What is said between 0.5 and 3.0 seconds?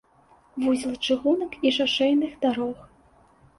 Вузел чыгунак і шашэйных дарог.